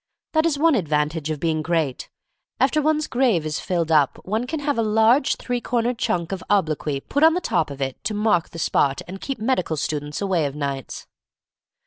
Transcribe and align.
That 0.33 0.47
is 0.47 0.57
one 0.57 0.73
advantage 0.73 1.29
of 1.29 1.39
being 1.39 1.61
great. 1.61 2.09
After 2.59 2.81
one's 2.81 3.05
grave 3.05 3.45
is 3.45 3.59
filled 3.59 3.91
up, 3.91 4.19
one 4.25 4.47
can 4.47 4.61
have 4.61 4.79
a 4.79 4.81
large 4.81 5.35
three 5.35 5.61
cornered 5.61 5.99
chunk 5.99 6.31
of 6.31 6.43
obloquy 6.49 7.01
put 7.01 7.21
on 7.21 7.35
the 7.35 7.39
top 7.39 7.69
of 7.69 7.83
it 7.83 8.03
to 8.05 8.15
mark 8.15 8.49
the 8.49 8.57
spot 8.57 9.03
and 9.07 9.21
keep 9.21 9.37
medical 9.37 9.77
students 9.77 10.19
away 10.19 10.47
of 10.47 10.55
nights. 10.55 11.05